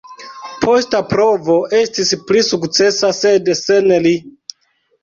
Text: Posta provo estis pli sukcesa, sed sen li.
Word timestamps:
Posta 0.63 1.01
provo 1.11 1.57
estis 1.81 2.15
pli 2.31 2.43
sukcesa, 2.49 3.13
sed 3.23 3.55
sen 3.65 3.97
li. 4.09 4.17